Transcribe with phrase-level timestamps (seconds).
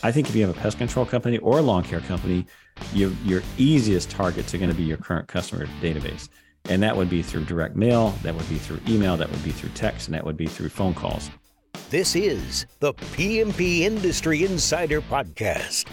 [0.00, 2.46] I think if you have a pest control company or a lawn care company,
[2.92, 6.28] your, your easiest targets are going to be your current customer database.
[6.68, 9.50] And that would be through direct mail, that would be through email, that would be
[9.50, 11.30] through text, and that would be through phone calls.
[11.90, 15.88] This is the PMP Industry Insider Podcast.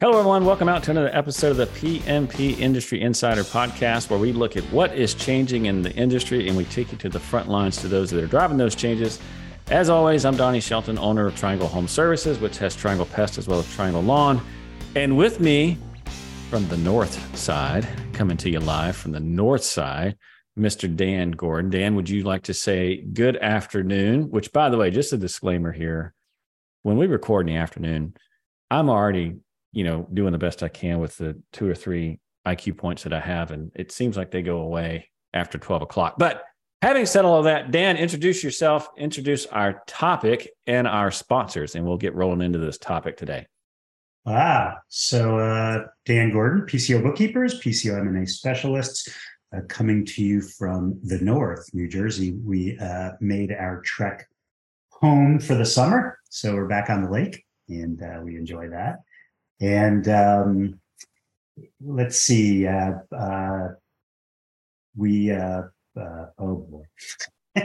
[0.00, 0.44] Hello, everyone.
[0.44, 4.64] Welcome out to another episode of the PMP Industry Insider Podcast, where we look at
[4.64, 7.88] what is changing in the industry and we take you to the front lines to
[7.88, 9.18] those that are driving those changes
[9.70, 13.48] as always, I'm Donnie Shelton, owner of Triangle Home Services, which has Triangle Pest as
[13.48, 14.40] well as Triangle Lawn.
[14.94, 15.78] And with me
[16.50, 20.16] from the north side, coming to you live from the north side,
[20.58, 20.94] Mr.
[20.94, 21.70] Dan Gordon.
[21.70, 24.30] Dan, would you like to say good afternoon?
[24.30, 26.14] Which, by the way, just a disclaimer here
[26.82, 28.14] when we record in the afternoon,
[28.70, 29.36] I'm already,
[29.72, 33.14] you know, doing the best I can with the two or three IQ points that
[33.14, 33.50] I have.
[33.50, 36.16] And it seems like they go away after 12 o'clock.
[36.18, 36.44] But
[36.84, 41.86] Having said all of that, Dan, introduce yourself, introduce our topic and our sponsors, and
[41.86, 43.46] we'll get rolling into this topic today.
[44.26, 49.08] Ah, so uh, Dan Gordon, PCO bookkeepers, PCO M&A specialists,
[49.56, 52.32] uh, coming to you from the north, New Jersey.
[52.32, 54.28] We uh, made our trek
[54.90, 58.96] home for the summer, so we're back on the lake, and uh, we enjoy that.
[59.58, 60.80] And um,
[61.80, 63.68] let's see, uh, uh,
[64.94, 65.32] we
[66.00, 66.84] uh, oh boy.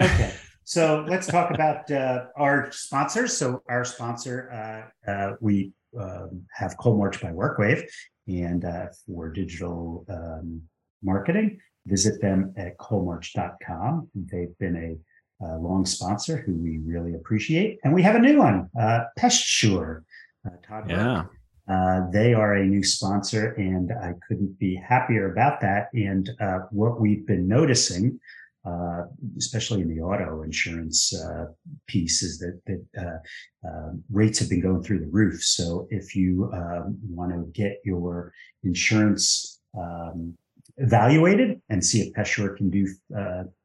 [0.00, 0.32] okay.
[0.64, 3.36] So let's talk about uh, our sponsors.
[3.36, 7.84] So our sponsor, uh, uh, we um, have Coalmarch by WorkWave,
[8.28, 10.62] and uh, for digital um,
[11.02, 14.08] marketing, visit them at coalmarch.com.
[14.14, 14.98] They've been
[15.42, 19.00] a, a, long sponsor who we really appreciate, and we have a new one, uh,
[19.18, 20.02] PestSure.
[20.46, 21.24] Uh, Todd yeah.
[21.72, 25.88] Uh, they are a new sponsor, and I couldn't be happier about that.
[25.94, 28.20] And uh, what we've been noticing,
[28.66, 29.04] uh,
[29.38, 31.46] especially in the auto insurance uh,
[31.86, 35.42] piece, is that that uh, um, rates have been going through the roof.
[35.42, 38.34] So if you um, want to get your
[38.64, 40.36] insurance um,
[40.76, 42.86] evaluated and see if PestSure can do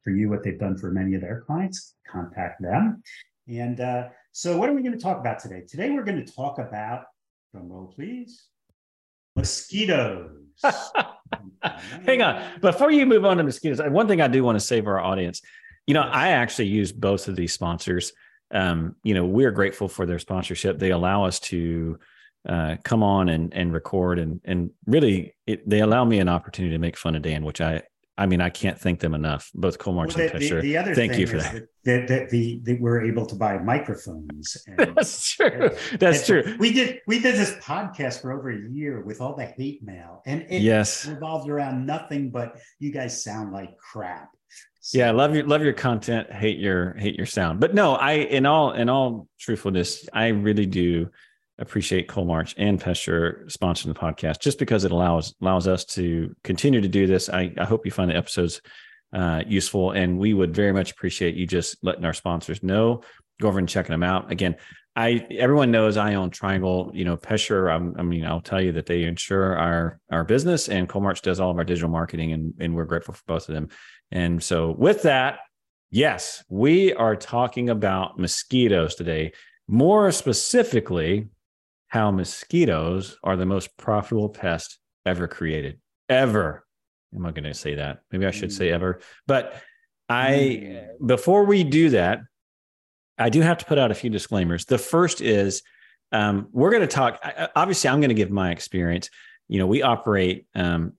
[0.03, 3.03] for you what they've done for many of their clients, contact them.
[3.49, 3.81] And
[4.31, 5.63] so, what are we going to talk about today?
[5.67, 7.05] Today, we're going to talk about
[7.57, 8.45] Drum roll, please.
[9.35, 10.29] Mosquitoes.
[12.05, 12.59] Hang on.
[12.61, 15.05] Before you move on to mosquitoes, one thing I do want to say for our
[15.05, 15.41] audience,
[15.87, 18.13] you know, I actually use both of these sponsors.
[18.51, 20.77] Um, you know, we're grateful for their sponsorship.
[20.77, 21.99] They allow us to
[22.47, 26.73] uh, come on and and record and and really it, they allow me an opportunity
[26.73, 27.81] to make fun of Dan, which I
[28.17, 29.51] I mean, I can't thank them enough.
[29.53, 30.61] Both Coalmarch well, and PestSure.
[30.61, 31.67] The, the, other thank you for that.
[31.83, 34.57] That, that, the that we're able to buy microphones.
[34.67, 35.47] And, That's true.
[35.47, 36.55] And, That's and true.
[36.59, 40.23] We did we did this podcast for over a year with all the hate mail,
[40.25, 41.05] and it yes.
[41.05, 44.29] revolved around nothing but you guys sound like crap.
[44.79, 47.59] So, yeah, love your love your content, hate your hate your sound.
[47.59, 51.09] But no, I in all in all truthfulness, I really do
[51.59, 56.35] appreciate Cole Coalmarch and PestSure sponsoring the podcast just because it allows allows us to
[56.43, 57.29] continue to do this.
[57.29, 58.61] I, I hope you find the episodes
[59.13, 63.01] uh, useful, and we would very much appreciate you just letting our sponsors know.
[63.39, 64.31] Go over and checking them out.
[64.31, 64.55] Again,
[64.95, 66.91] I everyone knows I own Triangle.
[66.93, 67.95] You know, PestSure.
[67.97, 71.39] i mean, I'll tell you that they insure our our business, and Cole Coalmarch does
[71.39, 73.69] all of our digital marketing, and and we're grateful for both of them.
[74.11, 75.39] And so, with that,
[75.91, 79.33] yes, we are talking about mosquitoes today.
[79.67, 81.27] More specifically,
[81.87, 85.79] how mosquitoes are the most profitable pest ever created.
[86.09, 86.65] Ever.
[87.15, 87.99] Am I going to say that?
[88.11, 88.99] Maybe I should say ever.
[89.25, 89.61] But
[90.09, 91.07] I, mm.
[91.07, 92.19] before we do that,
[93.17, 94.65] I do have to put out a few disclaimers.
[94.65, 95.63] The first is
[96.11, 97.19] um, we're going to talk,
[97.55, 99.09] obviously, I'm going to give my experience.
[99.47, 100.93] You know, we operate um,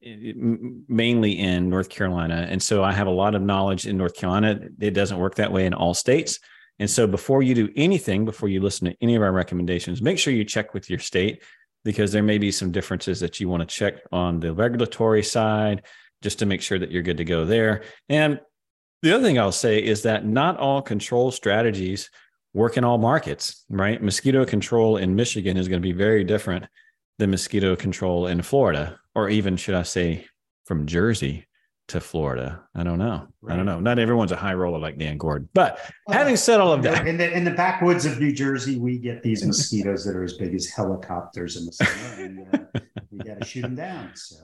[0.89, 2.47] mainly in North Carolina.
[2.49, 4.59] And so I have a lot of knowledge in North Carolina.
[4.81, 6.41] It doesn't work that way in all states.
[6.79, 10.19] And so before you do anything, before you listen to any of our recommendations, make
[10.19, 11.43] sure you check with your state
[11.85, 15.83] because there may be some differences that you want to check on the regulatory side
[16.23, 17.83] just to make sure that you're good to go there.
[18.09, 18.41] And
[19.03, 22.11] the other thing I'll say is that not all control strategies
[22.55, 24.03] work in all markets, right?
[24.03, 26.67] Mosquito control in Michigan is going to be very different
[27.19, 30.27] than mosquito control in Florida, or even, should I say,
[30.65, 31.47] from Jersey
[31.89, 32.63] to Florida.
[32.75, 33.27] I don't know.
[33.41, 33.55] Right.
[33.55, 33.81] I don't know.
[33.81, 35.49] Not everyone's a high roller like Dan Gordon.
[35.55, 35.81] But
[36.11, 39.23] having said all of that, in the in the backwoods of New Jersey, we get
[39.23, 42.81] these mosquitoes that are as big as helicopters in the summer, and uh,
[43.11, 44.11] we got to shoot them down.
[44.15, 44.37] So,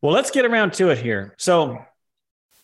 [0.00, 1.34] well, let's get around to it here.
[1.38, 1.78] So,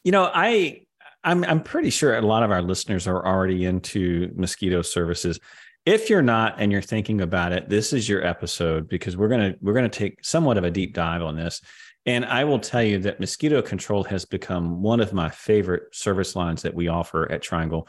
[0.05, 0.87] you know, I
[1.25, 5.41] I'm I'm pretty sure a lot of our listeners are already into mosquito services.
[5.85, 9.57] If you're not and you're thinking about it, this is your episode because we're gonna
[9.61, 11.61] we're gonna take somewhat of a deep dive on this
[12.07, 16.35] and I will tell you that mosquito control has become one of my favorite service
[16.35, 17.89] lines that we offer at Triangle.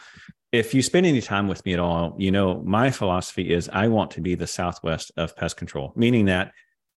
[0.54, 3.88] if you spend any time with me at all, you know, my philosophy is I
[3.88, 6.52] want to be the Southwest of pest control, meaning that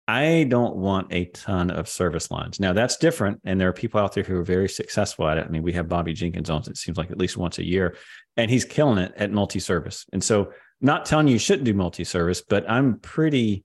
[0.07, 2.59] I don't want a ton of service lines.
[2.59, 3.41] Now that's different.
[3.44, 5.45] And there are people out there who are very successful at it.
[5.45, 7.95] I mean, we have Bobby Jenkins on, it seems like at least once a year,
[8.38, 10.06] and he's killing it at multi-service.
[10.13, 10.51] And so
[10.81, 13.63] not telling you you shouldn't do multi-service, but I'm pretty,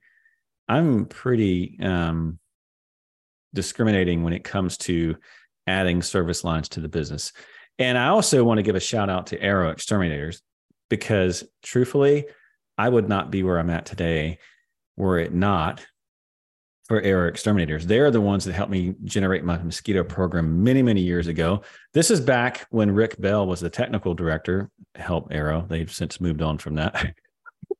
[0.68, 2.38] I'm pretty um,
[3.54, 5.16] discriminating when it comes to
[5.66, 7.32] adding service lines to the business.
[7.78, 10.42] And I also want to give a shout out to Arrow Exterminators
[10.88, 12.26] because truthfully,
[12.76, 14.38] I would not be where I'm at today
[14.96, 15.86] were it not
[16.90, 17.86] for Arrow Exterminators.
[17.86, 21.62] They're the ones that helped me generate my mosquito program many, many years ago.
[21.94, 25.64] This is back when Rick Bell was the technical director, help Arrow.
[25.68, 27.14] They've since moved on from that.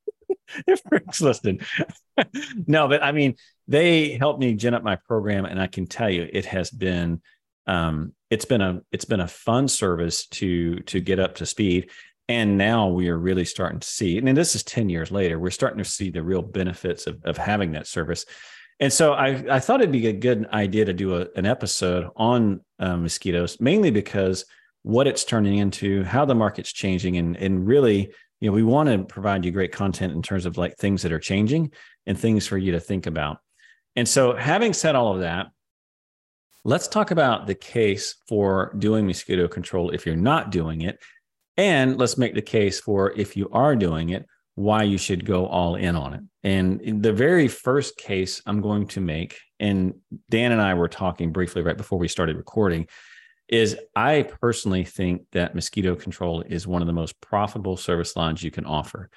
[0.66, 1.60] if Rick's listening.
[2.66, 3.34] no, but I mean,
[3.70, 7.22] they helped me gen up my program, and I can tell you it has been
[7.68, 11.90] um, it's been a it's been a fun service to to get up to speed.
[12.28, 15.50] And now we are really starting to see, and this is 10 years later, we're
[15.50, 18.24] starting to see the real benefits of, of having that service.
[18.78, 22.08] And so I, I thought it'd be a good idea to do a, an episode
[22.14, 24.44] on uh, mosquitoes, mainly because
[24.82, 28.88] what it's turning into, how the market's changing, and and really, you know, we want
[28.88, 31.72] to provide you great content in terms of like things that are changing
[32.06, 33.38] and things for you to think about.
[33.96, 35.48] And so, having said all of that,
[36.64, 40.98] let's talk about the case for doing mosquito control if you're not doing it,
[41.56, 45.46] and let's make the case for if you are doing it, why you should go
[45.46, 46.20] all in on it.
[46.42, 49.94] And the very first case I'm going to make, and
[50.28, 52.86] Dan and I were talking briefly right before we started recording,
[53.48, 58.42] is I personally think that mosquito control is one of the most profitable service lines
[58.42, 59.10] you can offer.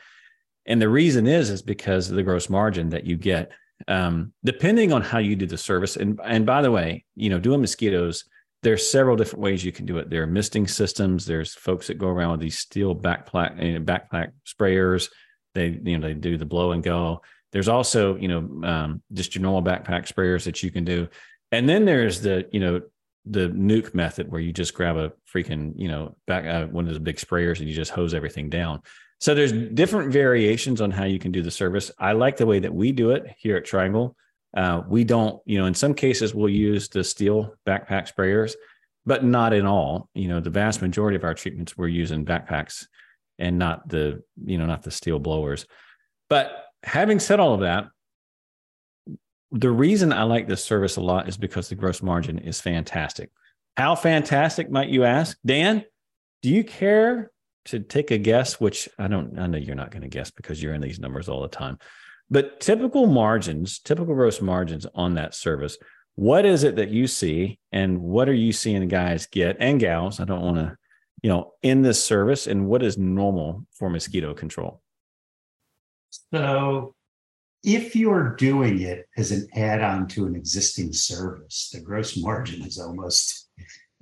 [0.65, 3.51] And the reason is is because of the gross margin that you get.
[3.87, 7.39] Um, depending on how you do the service, and and by the way, you know,
[7.39, 8.25] doing mosquitoes,
[8.63, 10.09] there's several different ways you can do it.
[10.09, 11.25] There are misting systems.
[11.25, 15.09] There's folks that go around with these steel backpack you know, backpack sprayers.
[15.53, 17.21] They you know they do the blow and go.
[17.51, 21.07] There's also you know um, just your normal backpack sprayers that you can do,
[21.51, 22.81] and then there's the you know
[23.25, 26.89] the nuke method where you just grab a freaking you know back uh, one of
[26.89, 28.81] those big sprayers and you just hose everything down.
[29.23, 31.89] So there's different variations on how you can do the service.
[31.97, 34.17] I like the way that we do it here at Triangle.
[34.53, 38.55] Uh, we don't, you know, in some cases we'll use the steel backpack sprayers,
[39.05, 40.09] but not in all.
[40.13, 42.85] You know, the vast majority of our treatments we're using backpacks
[43.39, 45.67] and not the, you know, not the steel blowers.
[46.29, 47.87] But having said all of that,
[49.53, 53.31] the reason I like this service a lot is because the gross margin is fantastic.
[53.77, 55.37] How fantastic might you ask?
[55.45, 55.85] Dan,
[56.41, 57.31] do you care
[57.65, 58.59] to take a guess?
[58.59, 61.29] Which I don't, I know you're not going to guess because you're in these numbers
[61.29, 61.77] all the time.
[62.29, 65.77] But typical margins, typical gross margins on that service,
[66.15, 70.19] what is it that you see and what are you seeing guys get and gals?
[70.19, 70.77] I don't want to,
[71.21, 74.81] you know, in this service and what is normal for mosquito control?
[76.33, 76.95] So
[77.63, 82.77] if you're doing it as an add-on to an existing service, the gross margin is
[82.77, 83.42] almost,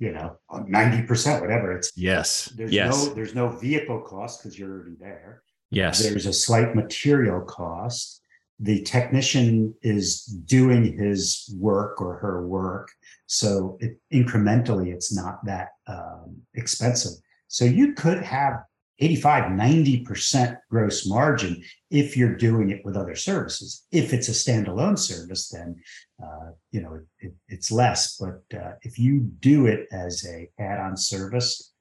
[0.02, 1.70] you know, ninety percent, whatever.
[1.76, 3.06] It's yes, there's yes.
[3.06, 5.44] no there's no vehicle cost because you're already there.
[5.70, 8.20] Yes, there's a slight material cost.
[8.58, 12.88] The technician is doing his work or her work,
[13.26, 17.12] so it, incrementally, it's not that um, expensive.
[17.46, 18.54] So you could have
[19.02, 23.84] 85, 90% gross margin if you're doing it with other services.
[23.90, 25.82] If it's a standalone service, then,
[26.22, 28.16] uh, you know, it, it, it's less.
[28.16, 31.72] But uh, if you do it as a add-on service,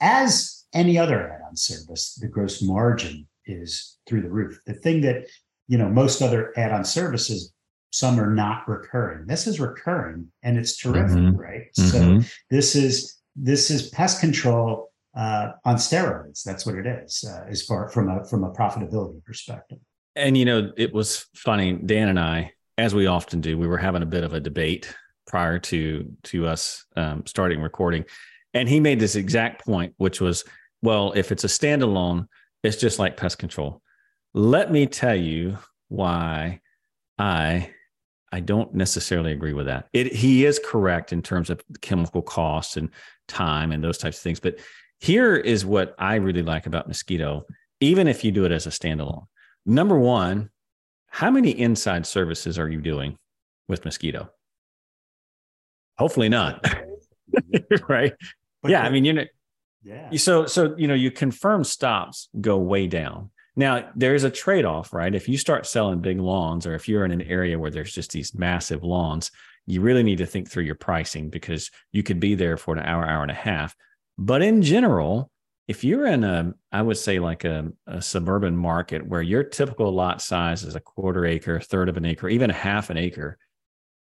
[0.00, 4.58] as any other add-on service, the gross margin is through the roof.
[4.64, 5.26] The thing that,
[5.68, 7.52] you know, most other add-on services,
[7.90, 9.26] some are not recurring.
[9.26, 11.36] This is recurring and it's terrific, mm-hmm.
[11.36, 11.66] right?
[11.78, 12.20] Mm-hmm.
[12.22, 16.42] So this is this is pest control uh, on steroids.
[16.42, 19.78] That's what it is, uh, as far from a from a profitability perspective.
[20.16, 21.72] And you know, it was funny.
[21.72, 24.94] Dan and I, as we often do, we were having a bit of a debate
[25.26, 28.04] prior to to us um, starting recording,
[28.52, 30.44] and he made this exact point, which was,
[30.82, 32.26] well, if it's a standalone,
[32.62, 33.82] it's just like pest control.
[34.32, 36.60] Let me tell you why
[37.18, 37.70] I
[38.32, 39.86] I don't necessarily agree with that.
[39.92, 42.90] It, he is correct in terms of chemical costs and
[43.28, 44.58] time and those types of things, but
[45.04, 47.44] here is what I really like about Mosquito,
[47.80, 49.26] even if you do it as a standalone.
[49.66, 50.48] Number one,
[51.08, 53.18] how many inside services are you doing
[53.68, 54.30] with Mosquito?
[55.98, 56.66] Hopefully not.
[57.88, 58.14] right.
[58.62, 58.82] But yeah.
[58.82, 59.24] I mean, you know,
[59.82, 60.16] yeah.
[60.16, 63.30] So, so, you know, you confirm stops go way down.
[63.56, 65.14] Now, there's a trade off, right?
[65.14, 68.12] If you start selling big lawns, or if you're in an area where there's just
[68.12, 69.30] these massive lawns,
[69.66, 72.82] you really need to think through your pricing because you could be there for an
[72.82, 73.76] hour, hour and a half.
[74.18, 75.30] But in general,
[75.66, 79.90] if you're in a, I would say like a, a, suburban market where your typical
[79.90, 83.38] lot size is a quarter acre, third of an acre, even a half an acre,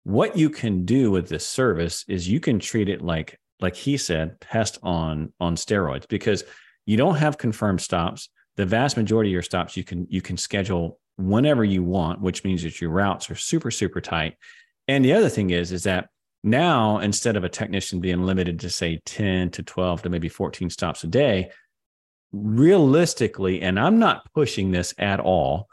[0.04, 3.97] what you can do with this service is you can treat it like, like he
[3.97, 6.42] said, pest on on steroids because
[6.85, 8.28] you don't have confirmed stops.
[8.57, 12.42] The vast majority of your stops you can you can schedule whenever you want, which
[12.42, 14.35] means that your routes are super super tight.
[14.88, 16.09] And the other thing is is that
[16.42, 20.70] now, instead of a technician being limited to say 10 to 12 to maybe 14
[20.70, 21.50] stops a day,
[22.32, 25.68] realistically, and I'm not pushing this at all,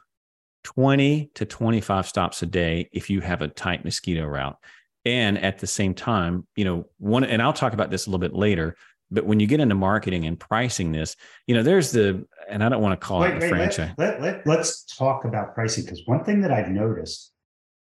[0.66, 4.58] 20 to 25 stops a day if you have a tight mosquito route.
[5.06, 8.20] And at the same time, you know, one, and I'll talk about this a little
[8.20, 8.76] bit later,
[9.10, 11.16] but when you get into marketing and pricing this,
[11.48, 13.94] you know, there's the, and I don't want to call wait, it a wait, franchise.
[13.98, 17.32] Let, let, let, let's talk about pricing because one thing that I've noticed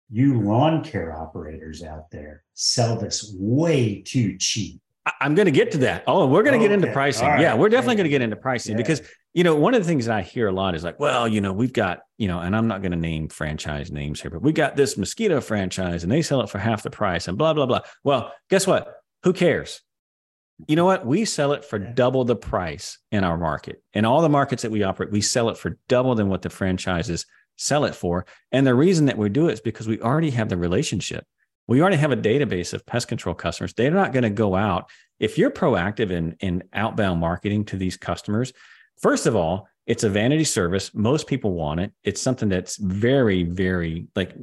[0.09, 4.81] you lawn care operators out there sell this way too cheap.
[5.19, 6.03] I'm going to get to that.
[6.07, 7.27] Oh, we're going to get into pricing.
[7.27, 7.41] Right.
[7.41, 8.77] Yeah, we're definitely going to get into pricing yeah.
[8.77, 9.01] because
[9.33, 11.41] you know one of the things that I hear a lot is like, well, you
[11.41, 14.41] know, we've got you know, and I'm not going to name franchise names here, but
[14.41, 17.53] we got this mosquito franchise and they sell it for half the price and blah
[17.53, 17.81] blah blah.
[18.03, 18.93] Well, guess what?
[19.23, 19.81] Who cares?
[20.67, 21.05] You know what?
[21.05, 23.81] We sell it for double the price in our market.
[23.93, 26.49] In all the markets that we operate, we sell it for double than what the
[26.49, 27.25] franchises
[27.59, 28.25] sell it for.
[28.51, 31.25] And the reason that we do it is because we already have the relationship.
[31.67, 33.73] We already have a database of pest control customers.
[33.73, 34.89] They're not going to go out.
[35.19, 38.53] If you're proactive in, in outbound marketing to these customers,
[39.01, 40.93] first of all, it's a vanity service.
[40.93, 41.91] Most people want it.
[42.03, 44.35] It's something that's very, very like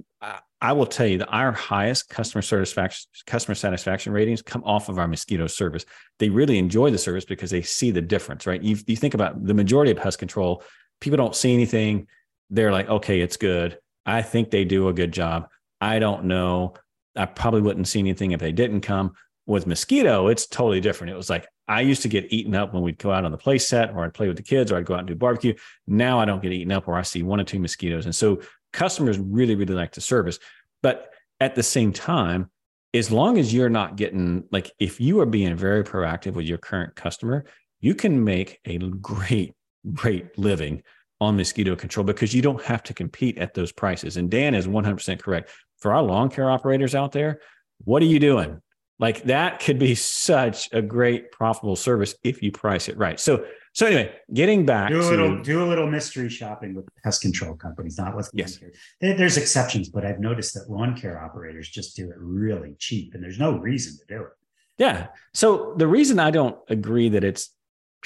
[0.60, 4.98] I will tell you that our highest customer satisfaction customer satisfaction ratings come off of
[4.98, 5.84] our mosquito service.
[6.18, 8.62] They really enjoy the service because they see the difference, right?
[8.62, 10.62] You, you think about the majority of pest control,
[11.00, 12.08] people don't see anything
[12.50, 13.78] they're like, okay, it's good.
[14.04, 15.48] I think they do a good job.
[15.80, 16.74] I don't know.
[17.16, 19.14] I probably wouldn't see anything if they didn't come.
[19.46, 21.12] With mosquito, it's totally different.
[21.12, 23.38] It was like I used to get eaten up when we'd go out on the
[23.38, 25.54] play set or I'd play with the kids or I'd go out and do barbecue.
[25.86, 28.06] Now I don't get eaten up or I see one or two mosquitoes.
[28.06, 28.40] And so
[28.72, 30.40] customers really, really like the service.
[30.82, 32.50] But at the same time,
[32.92, 36.58] as long as you're not getting like if you are being very proactive with your
[36.58, 37.44] current customer,
[37.80, 39.54] you can make a great,
[39.92, 40.82] great living
[41.20, 44.16] on mosquito control because you don't have to compete at those prices.
[44.16, 45.50] And Dan is 100% correct.
[45.78, 47.40] For our lawn care operators out there,
[47.84, 48.60] what are you doing?
[48.98, 53.20] Like that could be such a great profitable service if you price it right.
[53.20, 53.44] So,
[53.74, 57.20] so anyway, getting back do a to, little do a little mystery shopping with pest
[57.20, 58.56] control companies, not with yes.
[58.56, 58.72] Care.
[59.02, 63.22] There's exceptions, but I've noticed that lawn care operators just do it really cheap, and
[63.22, 64.30] there's no reason to do it.
[64.78, 65.08] Yeah.
[65.34, 67.50] So the reason I don't agree that it's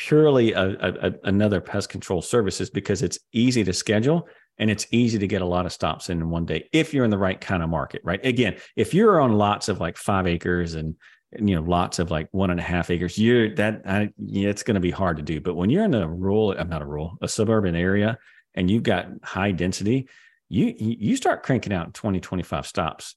[0.06, 4.26] purely a, a, another pest control service is because it's easy to schedule
[4.56, 7.10] and it's easy to get a lot of stops in one day if you're in
[7.10, 8.24] the right kind of market, right?
[8.24, 10.96] Again, if you're on lots of like five acres and
[11.38, 14.62] you know lots of like one and a half acres, you're that I, yeah, it's
[14.62, 15.38] going to be hard to do.
[15.38, 18.18] But when you're in a rural, I'm not a rural, a suburban area,
[18.54, 20.08] and you've got high density,
[20.48, 23.16] you you start cranking out 20, 25 stops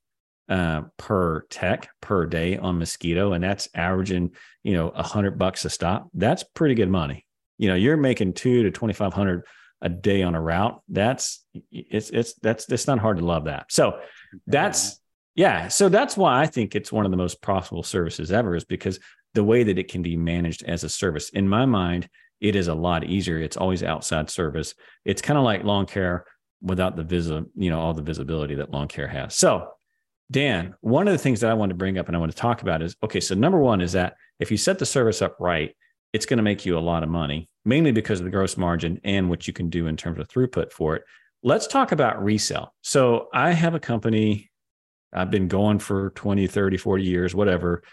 [0.49, 4.31] uh, per tech per day on mosquito, and that's averaging
[4.63, 6.09] you know a hundred bucks a stop.
[6.13, 7.25] That's pretty good money.
[7.57, 9.43] You know, you're making two to twenty five hundred
[9.81, 10.81] a day on a route.
[10.89, 13.71] That's it's it's that's it's not hard to love that.
[13.71, 13.99] So
[14.47, 14.99] that's
[15.35, 15.67] yeah.
[15.67, 18.99] So that's why I think it's one of the most profitable services ever, is because
[19.33, 21.29] the way that it can be managed as a service.
[21.29, 22.07] In my mind,
[22.39, 23.39] it is a lot easier.
[23.39, 24.75] It's always outside service.
[25.05, 26.25] It's kind of like lawn care
[26.61, 29.35] without the visi, you know, all the visibility that lawn care has.
[29.35, 29.69] So
[30.33, 32.37] Dan, one of the things that I want to bring up and I want to
[32.37, 35.37] talk about is okay, so number one is that if you set the service up
[35.39, 35.75] right,
[36.11, 38.99] it's going to make you a lot of money, mainly because of the gross margin
[39.03, 41.03] and what you can do in terms of throughput for it.
[41.43, 42.73] Let's talk about resale.
[42.81, 44.49] So I have a company,
[45.13, 47.83] I've been going for 20, 30, 40 years, whatever.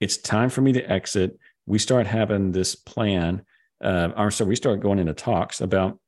[0.00, 1.38] It's time for me to exit.
[1.66, 3.44] We start having this plan,
[3.80, 6.00] uh, or so we start going into talks about,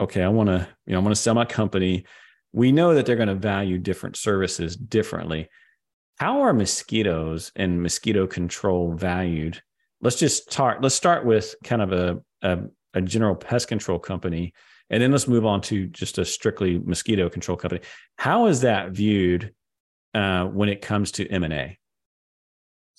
[0.00, 2.04] okay, I want to, you know, I want to sell my company
[2.52, 5.48] we know that they're going to value different services differently.
[6.18, 9.62] How are mosquitoes and mosquito control valued?
[10.02, 10.82] Let's just start.
[10.82, 12.58] Let's start with kind of a, a,
[12.94, 14.52] a general pest control company,
[14.90, 17.82] and then let's move on to just a strictly mosquito control company.
[18.16, 19.54] How is that viewed
[20.14, 21.78] uh, when it comes to M and A?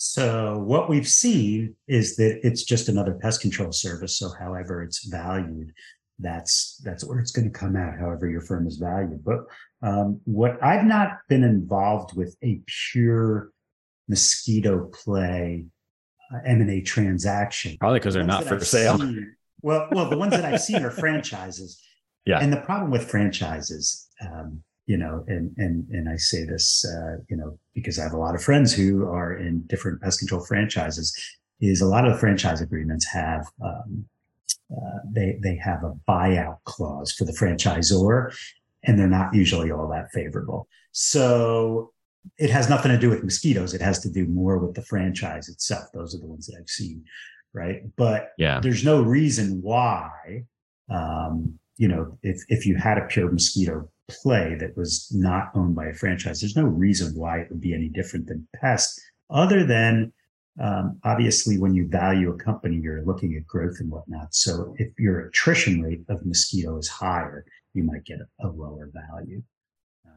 [0.03, 4.17] So what we've seen is that it's just another pest control service.
[4.17, 5.71] So however it's valued,
[6.21, 9.23] that's that's where it's going to come out however your firm is valued.
[9.23, 9.39] But
[9.81, 12.61] um, what i've not been involved with a
[12.91, 13.51] pure
[14.07, 15.65] mosquito play
[16.33, 17.77] uh, m&a transaction.
[17.79, 18.97] Probably because they're not for I've sale.
[18.97, 21.81] seen, well well the ones that i've seen are franchises.
[22.23, 22.37] Yeah.
[22.39, 27.17] And the problem with franchises um, you know and and and i say this uh,
[27.29, 30.45] you know because i have a lot of friends who are in different pest control
[30.45, 31.17] franchises
[31.61, 34.05] is a lot of the franchise agreements have um,
[34.71, 38.33] uh, they they have a buyout clause for the franchisor,
[38.83, 40.67] and they're not usually all that favorable.
[40.91, 41.91] So
[42.37, 43.73] it has nothing to do with mosquitoes.
[43.73, 45.85] It has to do more with the franchise itself.
[45.93, 47.03] Those are the ones that I've seen,
[47.53, 47.81] right?
[47.95, 50.45] But yeah, there's no reason why,
[50.89, 55.75] um, you know, if if you had a pure mosquito play that was not owned
[55.75, 59.65] by a franchise, there's no reason why it would be any different than pest, other
[59.65, 60.13] than
[60.61, 64.33] um, obviously when you value a company, you're looking at growth and whatnot.
[64.33, 68.91] So if your attrition rate of mosquito is higher, you might get a, a lower
[68.93, 69.41] value.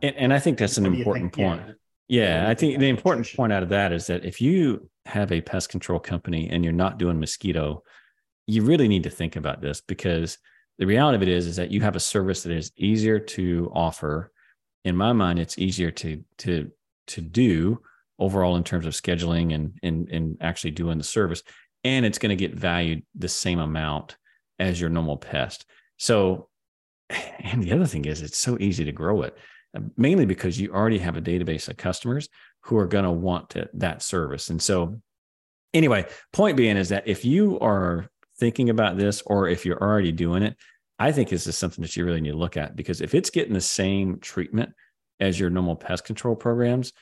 [0.03, 1.63] And, and, I think that's an important point.
[1.67, 1.73] Yeah.
[2.07, 5.41] Yeah, I think the important point out of that is that if you have a
[5.41, 7.83] pest control company and you're not doing mosquito,
[8.47, 10.37] you really need to think about this because
[10.79, 13.71] the reality of it is is that you have a service that is easier to
[13.75, 14.33] offer.
[14.85, 16.71] In my mind, it's easier to to
[17.07, 17.81] to do
[18.19, 21.43] overall in terms of scheduling and and and actually doing the service,
[21.83, 24.17] and it's going to get valued the same amount
[24.59, 25.67] as your normal pest.
[25.97, 26.49] So,
[27.11, 29.37] and the other thing is, it's so easy to grow it
[29.75, 32.29] um, mainly because you already have a database of customers
[32.63, 34.51] who are going to want that service.
[34.51, 35.01] And so,
[35.73, 40.13] anyway, point being is that if you are thinking about this or if you're already
[40.13, 40.57] doing it,
[40.99, 43.31] I think this is something that you really need to look at because if it's
[43.31, 44.71] getting the same treatment
[45.21, 46.93] as your normal pest control programs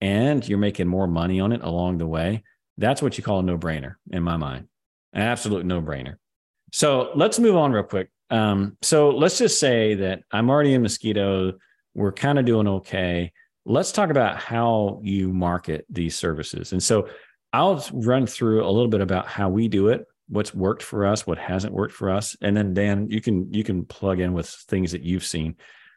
[0.00, 2.44] and you're making more money on it along the way,
[2.78, 4.68] that's what you call a no brainer in my mind.
[5.12, 6.16] An absolute no brainer.
[6.72, 8.10] So let's move on real quick.
[8.28, 11.54] Um, so let's just say that I'm already in mosquito
[11.96, 13.32] we're kind of doing okay.
[13.64, 16.72] Let's talk about how you market these services.
[16.72, 17.08] And so
[17.54, 21.26] I'll run through a little bit about how we do it, what's worked for us,
[21.26, 24.46] what hasn't worked for us, and then Dan, you can you can plug in with
[24.46, 25.56] things that you've seen.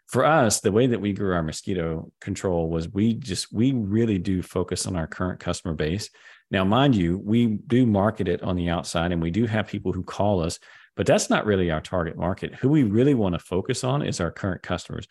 [0.10, 4.18] For us, the way that we grew our mosquito control was we just we really
[4.18, 6.10] do focus on our current customer base.
[6.50, 9.94] Now, mind you, we do market it on the outside and we do have people
[9.94, 10.58] who call us,
[10.96, 12.56] but that's not really our target market.
[12.56, 15.08] Who we really want to focus on is our current customers.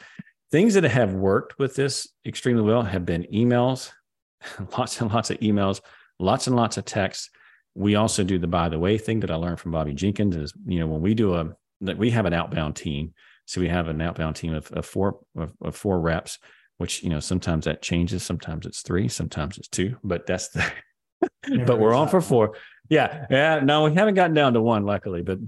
[0.50, 3.93] Things that have worked with this extremely well have been emails,
[4.76, 5.80] lots and lots of emails,
[6.19, 7.30] lots and lots of texts.
[7.76, 10.52] We also do the by the way thing that I learned from Bobby Jenkins is,
[10.67, 13.15] you know, when we do a, that we have an outbound team.
[13.49, 16.39] So we have an outbound team of, of four, of, of four reps,
[16.76, 18.23] which, you know, sometimes that changes.
[18.23, 20.71] Sometimes it's three, sometimes it's two, but that's the,
[21.67, 22.56] but we're on for four.
[22.91, 23.25] Yeah.
[23.30, 23.61] Yeah.
[23.61, 25.39] No, we haven't gotten down to one, luckily, but,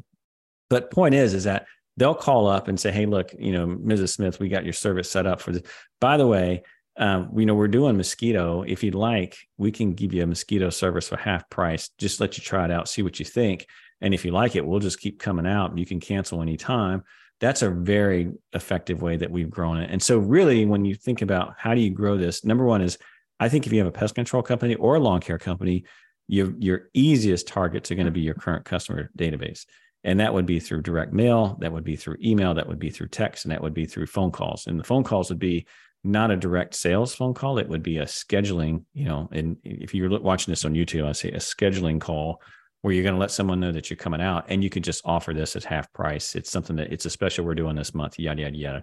[0.71, 1.67] but point is, is that
[1.99, 4.15] they'll call up and say, "Hey, look, you know, Mrs.
[4.15, 5.63] Smith, we got your service set up for this.
[6.01, 6.63] By the way,
[6.97, 8.63] um, you know, we're doing mosquito.
[8.63, 11.91] If you'd like, we can give you a mosquito service for half price.
[11.99, 13.67] Just let you try it out, see what you think,
[14.01, 15.77] and if you like it, we'll just keep coming out.
[15.77, 17.05] You can cancel anytime."
[17.40, 19.90] That's a very effective way that we've grown it.
[19.90, 22.98] And so, really, when you think about how do you grow this, number one is
[23.38, 25.85] I think if you have a pest control company or a lawn care company,
[26.29, 29.64] your your easiest targets are going to be your current customer database.
[30.05, 32.88] And that would be through direct mail, that would be through email, that would be
[32.88, 34.66] through text, and that would be through phone calls.
[34.66, 35.66] And the phone calls would be
[36.05, 39.94] not a direct sales phone call, it would be a scheduling, you know, and if
[39.94, 42.40] you're watching this on YouTube, I say a scheduling call
[42.83, 45.03] where you're going to let someone know that you're coming out and you could just
[45.05, 46.35] offer this at half price.
[46.35, 48.83] It's something that it's a special we're doing this month, yada, yada, yada.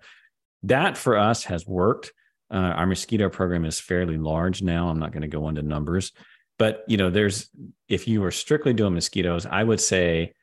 [0.64, 2.12] That for us has worked.
[2.52, 4.90] Uh, our mosquito program is fairly large now.
[4.90, 6.14] I'm not going to go into numbers,
[6.58, 7.50] but you know, there's
[7.90, 10.34] if you were strictly doing mosquitoes, I would say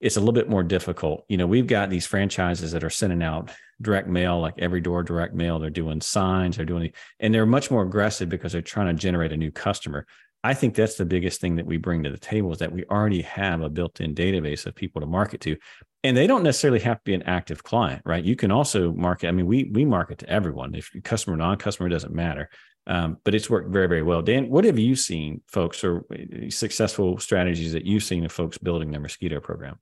[0.00, 1.24] it's a little bit more difficult.
[1.28, 5.02] You know, we've got these franchises that are sending out direct mail, like every door
[5.02, 5.58] direct mail.
[5.58, 9.32] They're doing signs, they're doing, and they're much more aggressive because they're trying to generate
[9.32, 10.06] a new customer.
[10.44, 12.84] I think that's the biggest thing that we bring to the table is that we
[12.84, 15.56] already have a built-in database of people to market to,
[16.02, 18.22] and they don't necessarily have to be an active client, right?
[18.22, 19.28] You can also market.
[19.28, 20.74] I mean, we we market to everyone.
[20.74, 22.50] If customer non-customer doesn't matter,
[22.86, 24.20] um, but it's worked very very well.
[24.20, 28.58] Dan, what have you seen, folks, or uh, successful strategies that you've seen of folks
[28.58, 29.78] building their mosquito program?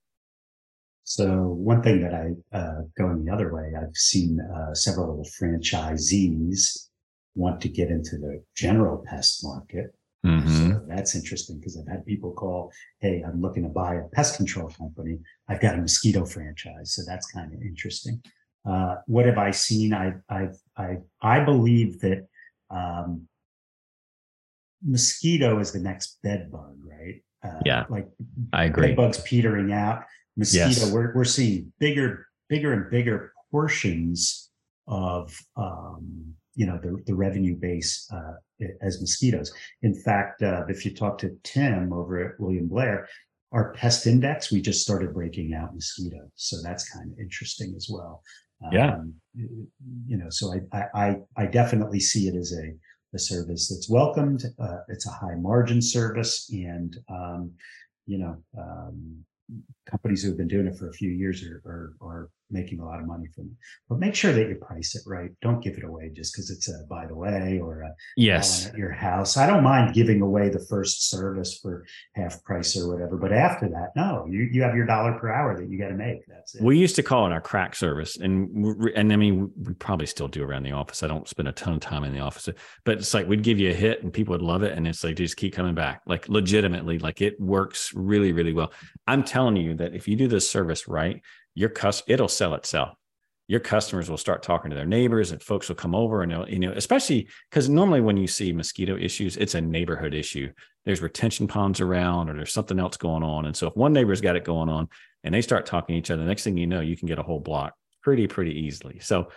[1.03, 6.87] So one thing that I uh, going the other way, I've seen uh, several franchisees
[7.35, 9.93] want to get into the general pest market.
[10.25, 10.71] Mm-hmm.
[10.71, 14.37] So that's interesting because I've had people call, "Hey, I'm looking to buy a pest
[14.37, 15.19] control company.
[15.49, 18.21] I've got a mosquito franchise." So that's kind of interesting.
[18.65, 19.93] Uh, what have I seen?
[19.93, 22.27] I I I I believe that
[22.69, 23.27] um,
[24.81, 27.21] mosquito is the next bed bug, right?
[27.43, 28.07] Uh, yeah, like
[28.53, 28.87] I agree.
[28.87, 30.03] Bed bugs petering out
[30.37, 30.91] mosquito, yes.
[30.91, 34.49] we're, we're seeing bigger, bigger and bigger portions
[34.87, 38.33] of, um, you know, the, the revenue base uh,
[38.81, 39.51] as mosquitoes.
[39.81, 43.07] In fact, uh, if you talk to Tim over at William Blair,
[43.51, 46.29] our pest index, we just started breaking out mosquitoes.
[46.35, 48.21] So that's kind of interesting as well.
[48.71, 48.95] Yeah.
[48.95, 52.73] Um, you know, so I, I, I definitely see it as a,
[53.15, 54.43] a service that's welcomed.
[54.59, 57.51] Uh, it's a high margin service and, um,
[58.05, 59.25] you know, um,
[59.89, 62.85] companies who have been doing it for a few years are, are, are making a
[62.85, 63.51] lot of money from it.
[63.89, 65.31] But make sure that you price it right.
[65.41, 68.77] Don't give it away just because it's a by the way or a yes at
[68.77, 69.37] your house.
[69.37, 73.67] I don't mind giving away the first service for half price or whatever, but after
[73.69, 76.25] that, no, you you have your dollar per hour that you got to make.
[76.27, 76.61] That's it.
[76.61, 80.27] We used to call it our crack service, and and I mean we probably still
[80.27, 81.03] do around the office.
[81.03, 82.47] I don't spend a ton of time in the office,
[82.85, 85.03] but it's like we'd give you a hit, and people would love it, and it's
[85.03, 88.71] like just keep coming back, like legitimately, like it works really really well.
[89.07, 91.21] I'm telling you that if you do this service right,
[91.55, 92.95] your cus it'll sell itself.
[93.47, 96.59] Your customers will start talking to their neighbors and folks will come over and you
[96.59, 100.51] know especially because normally when you see mosquito issues it's a neighborhood issue.
[100.85, 103.45] There's retention ponds around or there's something else going on.
[103.45, 104.89] And so if one neighbor's got it going on
[105.23, 107.19] and they start talking to each other the next thing you know you can get
[107.19, 108.99] a whole block pretty pretty easily.
[108.99, 109.29] So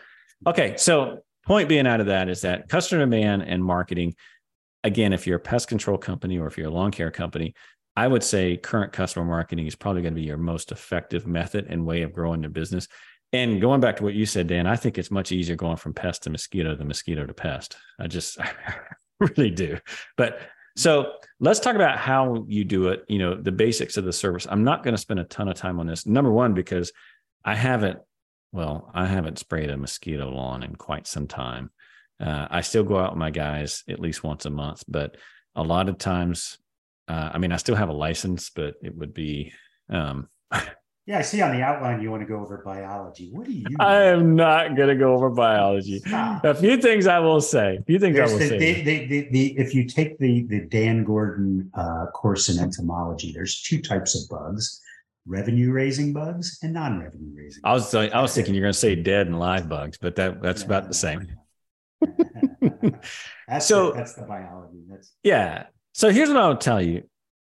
[0.46, 0.76] okay.
[0.76, 4.14] So point being out of that is that customer demand and marketing
[4.84, 7.54] again if you're a pest control company or if you're a lawn care company
[7.96, 11.66] I would say current customer marketing is probably going to be your most effective method
[11.68, 12.88] and way of growing the business.
[13.32, 15.94] And going back to what you said, Dan, I think it's much easier going from
[15.94, 17.76] pest to mosquito than mosquito to pest.
[17.98, 18.38] I just
[19.20, 19.78] really do.
[20.16, 20.40] But
[20.76, 24.46] so let's talk about how you do it, you know, the basics of the service.
[24.48, 26.06] I'm not going to spend a ton of time on this.
[26.06, 26.92] Number one, because
[27.44, 27.98] I haven't,
[28.52, 31.70] well, I haven't sprayed a mosquito lawn in quite some time.
[32.20, 35.16] Uh, I still go out with my guys at least once a month, but
[35.54, 36.58] a lot of times
[37.08, 39.52] uh, I mean, I still have a license, but it would be.
[39.88, 40.28] Um,
[41.06, 43.30] yeah, I see on the outline you want to go over biology.
[43.32, 43.64] What do you?
[43.78, 46.00] I am not going to go over biology.
[46.00, 46.44] Stop.
[46.44, 47.76] A few things I will say.
[47.76, 48.82] A few things There's I will the, say.
[48.82, 53.62] The, the, the, if you take the the Dan Gordon uh, course in entomology, there's
[53.62, 54.82] two types of bugs:
[55.26, 57.60] revenue raising bugs and non revenue raising.
[57.62, 60.42] I was I was thinking you're going to say dead and live bugs, but that
[60.42, 61.28] that's about the same.
[63.46, 64.82] that's so that's the biology.
[64.88, 65.66] That's yeah.
[65.96, 67.04] So here's what I'll tell you.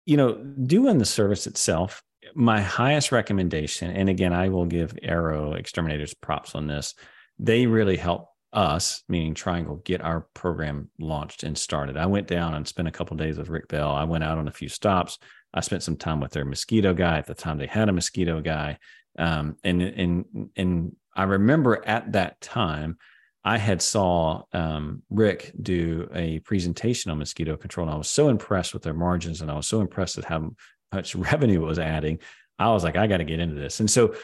[0.05, 2.03] You know, doing the service itself,
[2.35, 6.95] my highest recommendation, and again, I will give Arrow Exterminators props on this.
[7.39, 11.97] They really help us, meaning Triangle, get our program launched and started.
[11.97, 13.91] I went down and spent a couple days with Rick Bell.
[13.91, 15.19] I went out on a few stops.
[15.55, 17.17] I spent some time with their mosquito guy.
[17.17, 18.79] At the time, they had a mosquito guy,
[19.19, 22.99] um, and and and I remember at that time
[23.45, 28.29] I had saw um, Rick do a presentation on mosquito control, and I was so
[28.29, 30.53] impressed with their margins, and I was so impressed at how
[30.93, 32.19] much revenue was adding.
[32.59, 33.81] I was like, I got to get into this.
[33.81, 34.15] And so,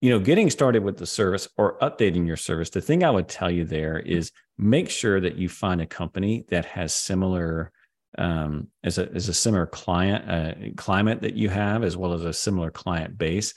[0.00, 3.28] you know, getting started with the service or updating your service, the thing I would
[3.28, 7.72] tell you there is make sure that you find a company that has similar
[8.18, 12.24] um, as a as a similar client uh, climate that you have, as well as
[12.24, 13.52] a similar client base,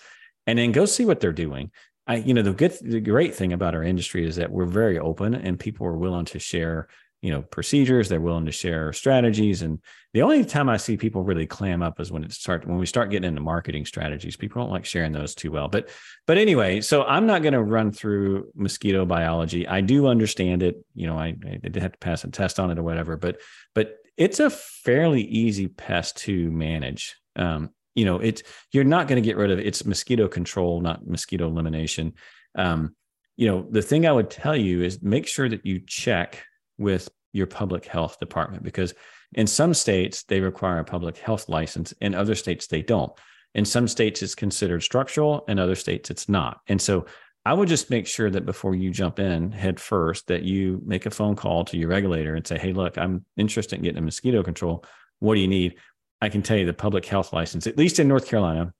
[0.48, 1.72] and then go see what they're doing.
[2.10, 4.98] I, you know, the good, the great thing about our industry is that we're very
[4.98, 6.88] open and people are willing to share,
[7.22, 8.10] you know, procedures.
[8.10, 9.62] They're willing to share strategies.
[9.62, 9.80] And
[10.14, 12.88] the only time I see people really clam up is when it start when we
[12.88, 14.36] start getting into marketing strategies.
[14.36, 15.68] People don't like sharing those too well.
[15.68, 15.90] But
[16.26, 19.68] but anyway, so I'm not going to run through mosquito biology.
[19.68, 20.84] I do understand it.
[20.96, 23.18] You know, I, I did have to pass a test on it or whatever.
[23.18, 23.40] But
[23.76, 27.18] but it's a fairly easy pest to manage.
[27.36, 29.68] Um, you know it's you're not going to get rid of it.
[29.68, 32.14] it's mosquito control not mosquito elimination.
[32.56, 32.96] Um,
[33.38, 36.44] you know the thing i would tell you is make sure that you check
[36.78, 38.94] with your public health department because
[39.34, 41.94] in some states they require a public health license.
[42.02, 43.12] In other states they don't.
[43.54, 45.46] In some states it's considered structural.
[45.48, 46.62] In other states it's not.
[46.68, 47.06] And so
[47.46, 51.06] i would just make sure that before you jump in head first that you make
[51.06, 54.02] a phone call to your regulator and say hey look i'm interested in getting a
[54.02, 54.84] mosquito control.
[55.20, 55.76] What do you need
[56.22, 58.74] I can tell you the public health license, at least in North Carolina,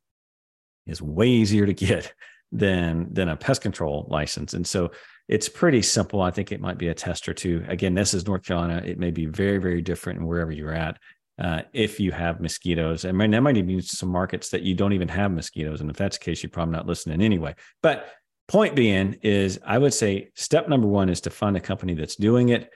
[0.86, 2.14] is way easier to get
[2.52, 4.54] than than a pest control license.
[4.54, 4.92] And so
[5.28, 6.22] it's pretty simple.
[6.22, 7.64] I think it might be a test or two.
[7.68, 8.82] Again, this is North Carolina.
[8.84, 10.98] It may be very, very different wherever you're at.
[11.38, 14.92] Uh, if you have mosquitoes, and there might even be some markets that you don't
[14.92, 15.80] even have mosquitoes.
[15.80, 17.56] And if that's the case, you're probably not listening anyway.
[17.82, 18.12] But
[18.50, 22.18] point being is, I would say step number one is to find a company that's
[22.18, 22.70] doing it.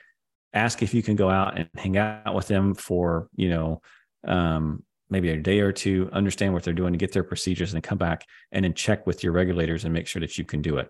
[0.54, 3.82] Ask if you can go out and hang out with them for, you know,
[4.28, 7.84] um, maybe a day or two, understand what they're doing to get their procedures and
[7.84, 10.78] come back and then check with your regulators and make sure that you can do
[10.78, 10.90] it.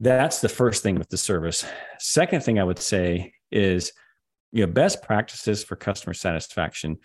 [0.00, 1.66] That's the first thing with the service.
[1.98, 3.92] Second thing I would say is,
[4.52, 6.98] you know, best practices for customer satisfaction.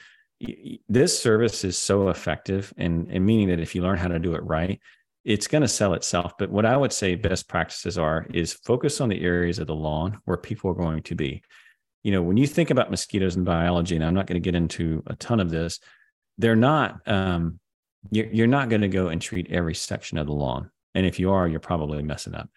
[0.87, 4.35] This service is so effective, and, and meaning that if you learn how to do
[4.35, 4.79] it right,
[5.25, 6.33] it's going to sell itself.
[6.37, 9.75] But what I would say best practices are is focus on the areas of the
[9.75, 11.43] lawn where people are going to be
[12.03, 14.55] you know, when you think about mosquitoes and biology, and I'm not going to get
[14.55, 15.79] into a ton of this,
[16.37, 17.59] they're not, um,
[18.11, 20.69] you're, you're not going to go and treat every section of the lawn.
[20.93, 22.49] And if you are, you're probably messing up.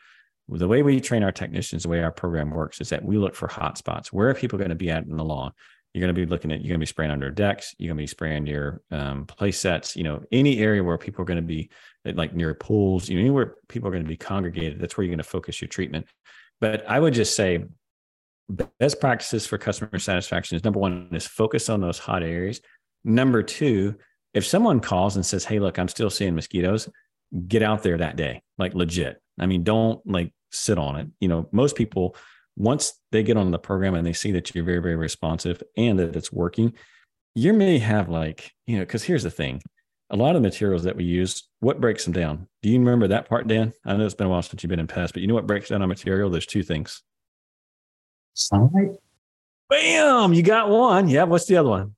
[0.48, 3.34] The way we train our technicians, the way our program works is that we look
[3.34, 4.12] for hot spots.
[4.12, 5.52] Where are people going to be at in the lawn?
[5.92, 7.74] You're going to be looking at, you're going to be spraying under decks.
[7.78, 11.22] You're going to be spraying your um, play sets, you know, any area where people
[11.22, 11.70] are going to be
[12.04, 14.78] like near pools, you know, anywhere people are going to be congregated.
[14.78, 16.06] That's where you're going to focus your treatment.
[16.60, 17.64] But I would just say
[18.48, 22.60] best practices for customer satisfaction is number one is focus on those hot areas.
[23.04, 23.96] Number two,
[24.34, 26.88] if someone calls and says, Hey, look, I'm still seeing mosquitoes,
[27.48, 29.20] get out there that day, like legit.
[29.38, 31.08] I mean, don't like sit on it.
[31.20, 32.16] You know, most people,
[32.56, 35.98] once they get on the program and they see that you're very, very responsive and
[35.98, 36.72] that it's working,
[37.34, 39.60] you may have like, you know, because here's the thing
[40.10, 42.46] a lot of materials that we use, what breaks them down?
[42.62, 43.72] Do you remember that part, Dan?
[43.84, 45.48] I know it's been a while since you've been in pest, but you know what
[45.48, 46.30] breaks down a material?
[46.30, 47.02] There's two things.
[48.36, 48.92] Sunlight.
[49.68, 50.32] Bam!
[50.32, 51.08] You got one.
[51.08, 51.24] Yeah.
[51.24, 51.94] What's the other one?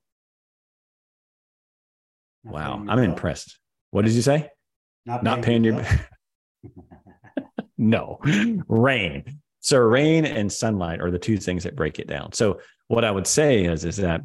[2.43, 2.85] Not wow.
[2.87, 3.59] I'm impressed.
[3.91, 4.49] What did you say?
[5.05, 5.85] Not, Not paying, paying your.
[7.77, 8.19] no,
[8.67, 9.39] rain.
[9.59, 12.31] So rain and sunlight are the two things that break it down.
[12.31, 14.21] So what I would say is, is that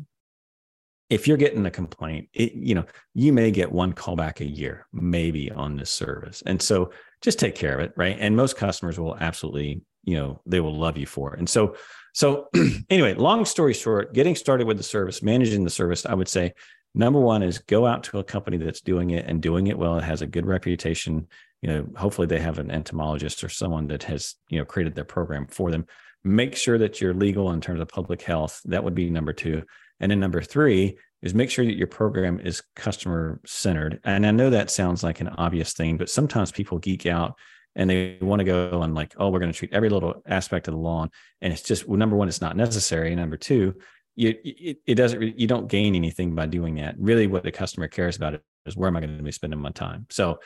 [1.10, 4.86] if you're getting a complaint, it, you know, you may get one callback a year,
[4.92, 6.42] maybe on this service.
[6.46, 7.92] And so just take care of it.
[7.96, 8.16] Right.
[8.18, 11.38] And most customers will absolutely, you know, they will love you for it.
[11.38, 11.76] And so,
[12.12, 12.48] so
[12.90, 16.54] anyway, long story short, getting started with the service, managing the service, I would say
[16.94, 19.98] number one is go out to a company that's doing it and doing it well.
[19.98, 21.26] It has a good reputation.
[21.62, 25.04] You know, hopefully they have an entomologist or someone that has, you know, created their
[25.04, 25.86] program for them.
[26.22, 28.60] Make sure that you're legal in terms of public health.
[28.64, 29.62] That would be number two.
[30.00, 34.00] And then number three is make sure that your program is customer centered.
[34.04, 37.34] And I know that sounds like an obvious thing, but sometimes people geek out
[37.76, 40.68] and they want to go and like, oh, we're going to treat every little aspect
[40.68, 41.10] of the lawn.
[41.40, 43.14] And it's just, well, number one, it's not necessary.
[43.14, 43.74] Number two,
[44.16, 46.94] you, it, it doesn't, you don't gain anything by doing that.
[46.98, 49.70] Really, what the customer cares about is where am I going to be spending my
[49.70, 50.06] time?
[50.10, 50.38] So,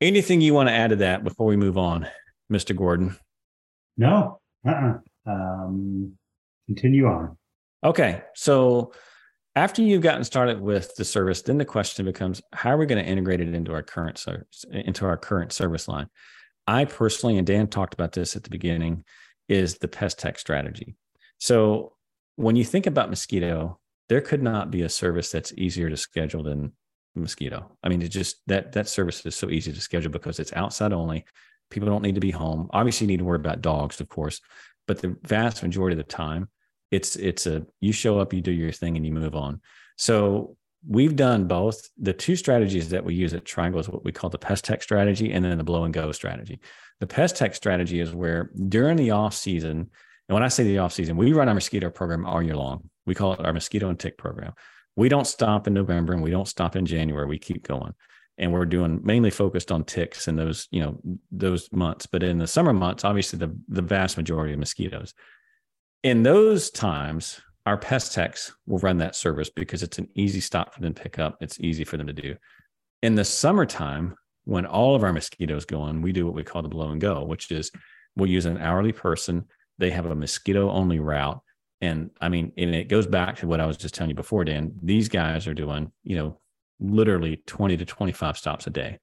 [0.00, 2.08] anything you want to add to that before we move on,
[2.52, 2.76] Mr.
[2.76, 3.16] Gordon?
[3.96, 4.98] No, uh-uh.
[5.26, 6.12] um,
[6.66, 7.36] continue on.
[7.82, 8.22] Okay.
[8.34, 8.92] So,
[9.56, 13.02] after you've gotten started with the service, then the question becomes, how are we going
[13.02, 16.08] to integrate it into our current service, into our current service line?
[16.66, 19.04] I personally, and Dan talked about this at the beginning,
[19.48, 20.96] is the pest tech strategy.
[21.38, 21.94] So
[22.36, 26.42] when you think about mosquito, there could not be a service that's easier to schedule
[26.42, 26.72] than
[27.14, 27.70] mosquito.
[27.82, 30.92] I mean, it just that that service is so easy to schedule because it's outside
[30.92, 31.24] only.
[31.70, 32.68] People don't need to be home.
[32.72, 34.40] Obviously, you need to worry about dogs, of course,
[34.86, 36.48] but the vast majority of the time,
[36.90, 39.60] it's it's a you show up, you do your thing, and you move on.
[39.96, 41.88] So we've done both.
[41.98, 44.82] The two strategies that we use at Triangle is what we call the pest tech
[44.82, 46.60] strategy, and then the blow and go strategy.
[47.00, 49.90] The pest tech strategy is where during the off season
[50.28, 52.88] and when I say the off season, we run our mosquito program all year long.
[53.06, 54.54] We call it our mosquito and tick program.
[54.96, 57.26] We don't stop in November and we don't stop in January.
[57.26, 57.92] We keep going.
[58.38, 60.98] And we're doing mainly focused on ticks in those, you know,
[61.30, 62.06] those months.
[62.06, 65.14] But in the summer months, obviously the, the vast majority of mosquitoes.
[66.02, 70.74] In those times, our pest techs will run that service because it's an easy stop
[70.74, 71.38] for them to pick up.
[71.40, 72.36] It's easy for them to do.
[73.02, 76.62] In the summertime, when all of our mosquitoes go on, we do what we call
[76.62, 77.70] the blow and go, which is
[78.16, 79.46] we'll use an hourly person
[79.78, 81.40] they have a mosquito only route.
[81.80, 84.44] And I mean, and it goes back to what I was just telling you before,
[84.44, 84.72] Dan.
[84.82, 86.40] These guys are doing, you know,
[86.80, 88.98] literally 20 to 25 stops a day.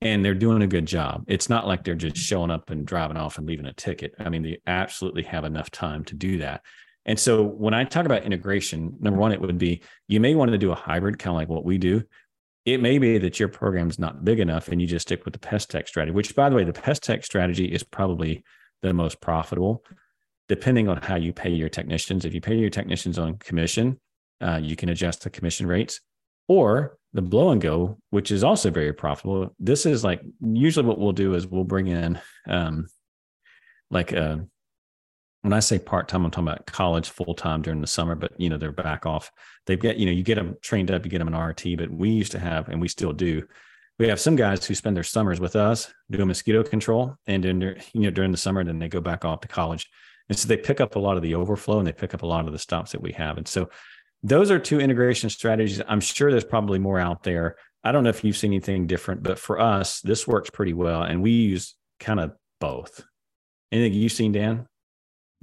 [0.00, 1.24] And they're doing a good job.
[1.28, 4.14] It's not like they're just showing up and driving off and leaving a ticket.
[4.18, 6.62] I mean, they absolutely have enough time to do that.
[7.06, 10.50] And so when I talk about integration, number one, it would be you may want
[10.50, 12.02] to do a hybrid, kind of like what we do.
[12.64, 15.38] It may be that your program's not big enough and you just stick with the
[15.38, 18.42] pest tech strategy, which by the way, the pest tech strategy is probably
[18.82, 19.84] the most profitable
[20.48, 22.24] depending on how you pay your technicians.
[22.24, 23.98] If you pay your technicians on commission,
[24.40, 26.00] uh, you can adjust the commission rates
[26.48, 29.54] or the blow and go, which is also very profitable.
[29.58, 32.86] This is like usually what we'll do is we'll bring in um,
[33.90, 34.36] like a, uh,
[35.44, 38.32] when I say part time, I'm talking about college full time during the summer, but
[38.40, 39.30] you know, they're back off.
[39.66, 41.90] They've got, you know, you get them trained up, you get them an RT, but
[41.90, 43.46] we used to have, and we still do.
[43.98, 47.60] We have some guys who spend their summers with us doing mosquito control, and then
[47.60, 49.86] you know during the summer, then they go back off to college.
[50.30, 52.26] And so they pick up a lot of the overflow and they pick up a
[52.26, 53.36] lot of the stops that we have.
[53.36, 53.68] And so
[54.22, 55.82] those are two integration strategies.
[55.86, 57.56] I'm sure there's probably more out there.
[57.84, 61.02] I don't know if you've seen anything different, but for us, this works pretty well.
[61.02, 63.04] And we use kind of both.
[63.70, 64.66] Anything you've seen, Dan?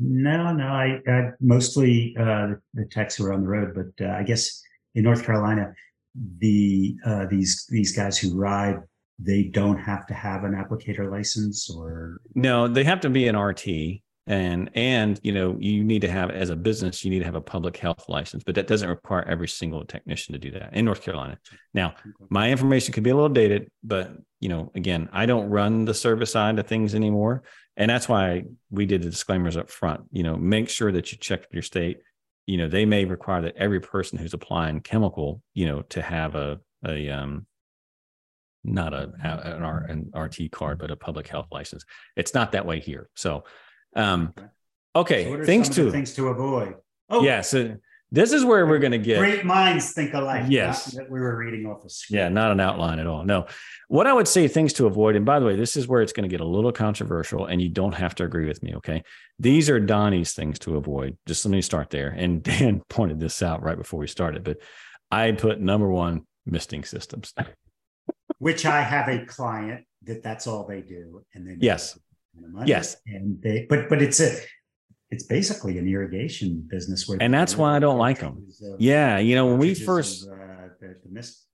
[0.04, 0.66] No, no.
[0.66, 4.62] I, I mostly uh, the techs who are on the road, but uh, I guess
[4.96, 5.74] in North Carolina,
[6.40, 8.80] the uh, these these guys who ride
[9.24, 13.38] they don't have to have an applicator license or no they have to be an
[13.38, 13.66] rt
[14.28, 17.36] and and you know you need to have as a business you need to have
[17.36, 20.86] a public health license but that doesn't require every single technician to do that in
[20.86, 21.38] north carolina
[21.74, 21.94] now
[22.30, 25.94] my information could be a little dated but you know again i don't run the
[25.94, 27.42] service side of things anymore
[27.78, 31.18] and that's why we did the disclaimers up front you know make sure that you
[31.18, 31.98] check your state
[32.48, 36.36] you know, they may require that every person who's applying chemical, you know, to have
[36.36, 37.46] a a um
[38.64, 41.86] not a an, R, an RT card, but a public health license.
[42.16, 43.10] It's not that way here.
[43.16, 43.44] So,
[43.96, 44.34] um,
[44.96, 46.76] okay, So things some of the to things to avoid.
[47.10, 47.42] Oh, yeah.
[47.42, 47.78] So
[48.14, 50.46] this is where we're going to get Great minds think alike.
[50.50, 50.92] Yes.
[50.92, 52.18] That we were reading off of script.
[52.18, 53.24] Yeah, not an outline at all.
[53.24, 53.48] No.
[53.88, 56.12] What I would say things to avoid, and by the way, this is where it's
[56.12, 58.76] going to get a little controversial, and you don't have to agree with me.
[58.76, 59.04] Okay.
[59.40, 61.18] These are Donnie's things to avoid.
[61.26, 62.10] Just let me start there.
[62.10, 64.58] And Dan pointed this out right before we started, but
[65.10, 67.34] I put number one misting systems.
[68.40, 71.98] Which I have a client that that's all they do, and then Yes.
[72.66, 72.98] Yes.
[73.06, 74.36] and they but but it's a
[75.10, 78.48] it's basically an irrigation business where And that's why I don't like 'em.
[78.80, 79.18] Yeah.
[79.18, 81.46] You know, when we first, of, uh, the, the mist.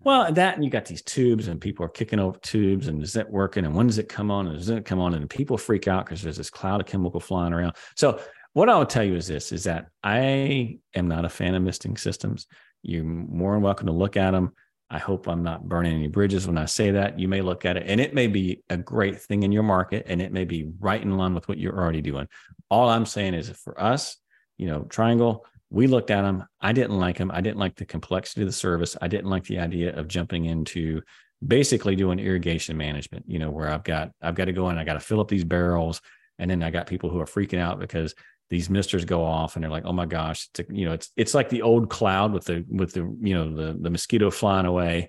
[0.00, 3.14] well, that and you got these tubes, and people are kicking over tubes, and is
[3.14, 3.64] that working?
[3.64, 4.48] And when does it come on?
[4.48, 5.14] And does it come on?
[5.14, 7.74] And people freak out because there's this cloud of chemical flying around.
[7.96, 8.20] So,
[8.52, 11.62] what I would tell you is this: is that I am not a fan of
[11.62, 12.46] misting systems.
[12.82, 14.52] You're more than welcome to look at them.
[14.90, 17.18] I hope I'm not burning any bridges when I say that.
[17.18, 20.06] You may look at it, and it may be a great thing in your market,
[20.08, 22.26] and it may be right in line with what you're already doing.
[22.70, 24.16] All I'm saying is, for us,
[24.58, 26.44] you know, Triangle, we looked at them.
[26.60, 27.30] I didn't like them.
[27.32, 28.96] I didn't like the complexity of the service.
[29.00, 31.02] I didn't like the idea of jumping into
[31.46, 33.26] basically doing irrigation management.
[33.28, 35.28] You know, where I've got I've got to go in, I got to fill up
[35.28, 36.00] these barrels,
[36.40, 38.14] and then I got people who are freaking out because
[38.50, 41.10] these misters go off and they're like, oh my gosh, it's a, you know, it's
[41.16, 44.66] it's like the old cloud with the with the you know the the mosquito flying
[44.66, 45.08] away.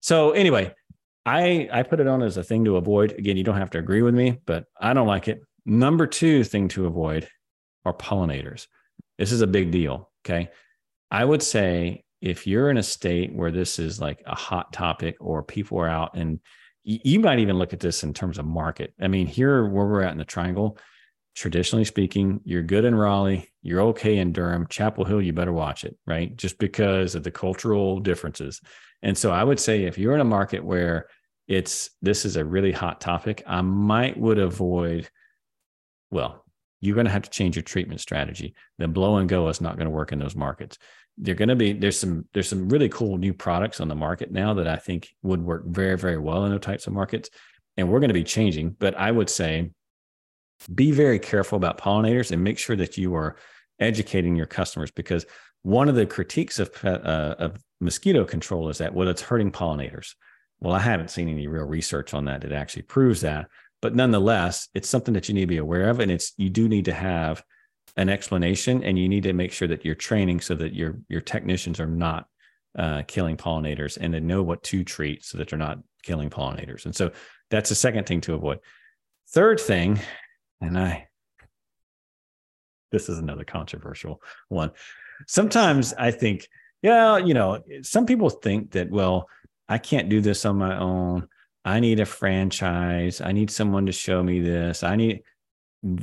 [0.00, 0.74] So anyway,
[1.24, 3.12] I I put it on as a thing to avoid.
[3.12, 5.40] Again, you don't have to agree with me, but I don't like it.
[5.64, 7.28] Number two thing to avoid
[7.84, 8.66] are pollinators.
[9.18, 10.10] This is a big deal.
[10.24, 10.50] Okay.
[11.10, 15.16] I would say if you're in a state where this is like a hot topic
[15.20, 16.40] or people are out and
[16.84, 18.92] you might even look at this in terms of market.
[19.00, 20.78] I mean, here where we're at in the triangle,
[21.34, 25.84] traditionally speaking, you're good in Raleigh, you're okay in Durham, Chapel Hill, you better watch
[25.84, 26.34] it, right?
[26.36, 28.60] Just because of the cultural differences.
[29.02, 31.06] And so I would say if you're in a market where
[31.48, 35.08] it's this is a really hot topic, I might would avoid,
[36.10, 36.44] well,
[36.80, 38.54] you're going to have to change your treatment strategy.
[38.78, 40.78] The blow and go is not going to work in those markets.
[41.18, 44.30] They're going to be there's some there's some really cool new products on the market
[44.30, 47.28] now that I think would work very very well in those types of markets,
[47.76, 48.70] and we're going to be changing.
[48.78, 49.70] But I would say
[50.68, 53.36] be very careful about pollinators and make sure that you are
[53.78, 55.26] educating your customers because
[55.62, 60.14] one of the critiques of uh, of mosquito control is that well it's hurting pollinators.
[60.60, 63.48] Well, I haven't seen any real research on that that actually proves that,
[63.80, 66.68] but nonetheless, it's something that you need to be aware of, and it's you do
[66.68, 67.42] need to have
[67.96, 71.20] an explanation, and you need to make sure that you're training so that your your
[71.20, 72.26] technicians are not
[72.78, 76.84] uh, killing pollinators and they know what to treat so that they're not killing pollinators.
[76.84, 77.10] And so
[77.50, 78.60] that's the second thing to avoid.
[79.30, 80.00] Third thing,
[80.62, 81.08] and I
[82.92, 84.70] this is another controversial one.
[85.26, 86.46] Sometimes I think,
[86.82, 89.28] yeah, you know, some people think that, well,
[89.68, 91.26] I can't do this on my own.
[91.64, 93.20] I need a franchise.
[93.20, 94.82] I need someone to show me this.
[94.82, 95.22] I need,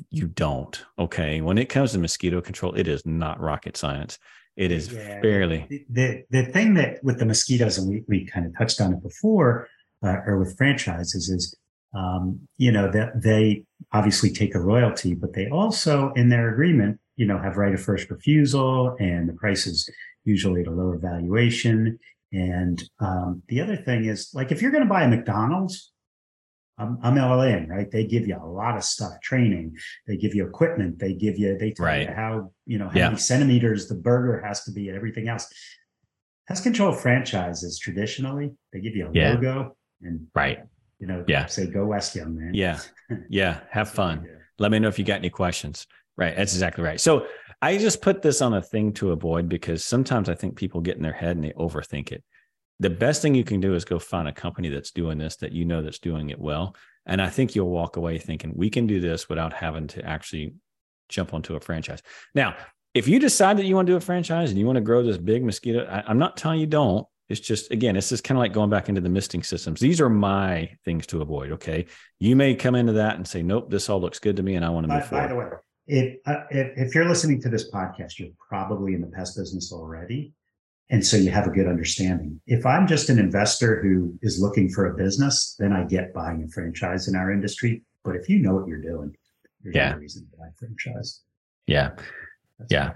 [0.09, 0.83] you don't.
[0.97, 1.41] Okay.
[1.41, 4.17] When it comes to mosquito control, it is not rocket science.
[4.55, 8.25] It is Yeah, fairly, the, the the thing that with the mosquitoes, and we, we
[8.25, 9.69] kind of touched on it before,
[10.03, 11.55] uh, or with franchises, is
[11.93, 16.99] um, you know that they obviously take a royalty, but they also in their agreement,
[17.15, 19.89] you know, have right of first refusal, and the price is
[20.25, 21.97] usually at a lower valuation.
[22.31, 25.91] And um, the other thing is, like, if you're going to buy a McDonald's,
[26.77, 27.17] I'm, I'm
[27.67, 27.89] right?
[27.91, 29.75] They give you a lot of stuff, training.
[30.07, 30.99] They give you equipment.
[30.99, 32.07] They give you, they tell Right.
[32.07, 33.05] you how, you know, how Yeah.
[33.07, 35.51] many centimeters the burger has to be and everything else.
[36.47, 39.33] Pest control franchises traditionally, they give you a Yeah.
[39.33, 40.59] logo and, right.
[40.99, 41.45] You know, Yeah.
[41.47, 42.53] say, go West, young man.
[42.53, 42.79] Yeah.
[43.29, 43.61] Yeah.
[43.71, 44.23] Have fun.
[44.23, 44.29] do.
[44.59, 45.87] Let me know if you got any questions.
[46.17, 46.35] Right.
[46.35, 46.99] That's exactly right.
[47.01, 47.25] So
[47.61, 50.97] I just put this on a thing to avoid because sometimes I think people get
[50.97, 52.23] in their head and they overthink it.
[52.81, 55.51] The best thing you can do is go find a company that's doing this that
[55.53, 56.75] you know that's doing it well.
[57.05, 60.53] And I think you'll walk away thinking we can do this without having to actually
[61.09, 62.01] jump onto a franchise.
[62.35, 62.55] Now,
[62.93, 65.01] if you decide that you want to do a franchise and you want to grow
[65.03, 67.07] this big mosquito, I, I'm not telling you don't.
[67.29, 69.79] It's just again, it's just kind of like going back into the misting systems.
[69.79, 71.51] These are my things to avoid.
[71.53, 71.85] Okay,
[72.19, 74.65] you may come into that and say, "Nope, this all looks good to me, and
[74.65, 75.47] I want to By, move by forward." the way,
[75.87, 79.71] if, uh, if if you're listening to this podcast, you're probably in the pest business
[79.71, 80.33] already,
[80.89, 82.41] and so you have a good understanding.
[82.47, 86.43] If I'm just an investor who is looking for a business, then I get buying
[86.43, 87.83] a franchise in our industry.
[88.03, 89.15] But if you know what you're doing,
[89.61, 89.91] there's Yeah.
[89.91, 91.21] no reason to buy a franchise.
[91.67, 91.91] Yeah.
[92.57, 92.93] That's Yeah.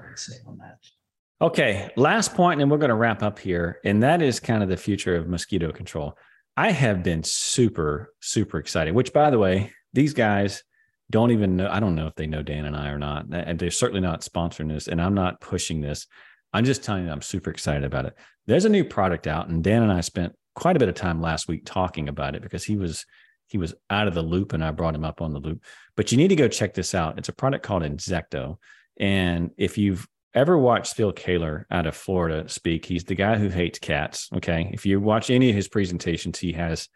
[1.44, 3.82] Okay, last point, and we're going to wrap up here.
[3.84, 6.18] And that is kind of the future of mosquito control.
[6.56, 10.64] I have been super, super excited, which, by the way, these guys,
[11.12, 11.68] don't even know.
[11.70, 13.26] I don't know if they know Dan and I or not.
[13.30, 14.88] And they're certainly not sponsoring this.
[14.88, 16.08] And I'm not pushing this.
[16.54, 18.14] I'm just telling you, I'm super excited about it.
[18.48, 21.20] There's a new product out, and Dan and I spent quite a bit of time
[21.20, 23.06] last week talking about it because he was
[23.48, 25.62] he was out of the loop and I brought him up on the loop.
[25.98, 27.18] But you need to go check this out.
[27.18, 28.60] It's a product called Inzecto.
[28.98, 33.50] And if you've ever watched Phil Koehler out of Florida speak, he's the guy who
[33.50, 34.30] hates cats.
[34.36, 34.70] Okay.
[34.74, 36.90] If you watch any of his presentations, he has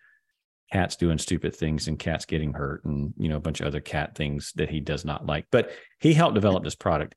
[0.71, 3.79] cats doing stupid things and cats getting hurt and you know a bunch of other
[3.79, 5.45] cat things that he does not like.
[5.51, 7.15] But he helped develop this product.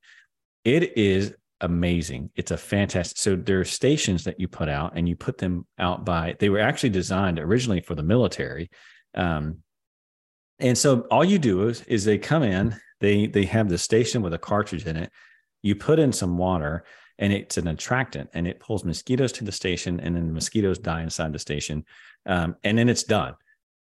[0.65, 2.31] It is amazing.
[2.37, 3.19] It's a fantastic.
[3.19, 6.37] So there are stations that you put out, and you put them out by.
[6.39, 8.71] They were actually designed originally for the military,
[9.15, 9.59] um,
[10.59, 12.77] and so all you do is is they come in.
[13.01, 15.11] They they have the station with a cartridge in it.
[15.63, 16.85] You put in some water,
[17.19, 20.79] and it's an attractant, and it pulls mosquitoes to the station, and then the mosquitoes
[20.79, 21.85] die inside the station,
[22.27, 23.35] um, and then it's done.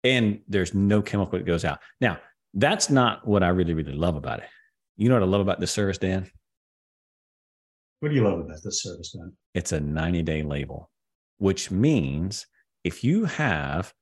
[0.05, 1.81] And there's no chemical that goes out.
[2.01, 2.19] Now
[2.55, 4.49] that's not what I really really love about it.
[4.97, 6.31] You know what I love about this service, Dan?
[8.01, 10.91] What do you love about this service, dan It's a 90 day label,
[11.39, 12.47] which means
[12.85, 13.93] if you have